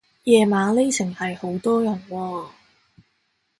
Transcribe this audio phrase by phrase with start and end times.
[0.23, 2.47] 夜晚呢程係好多人喎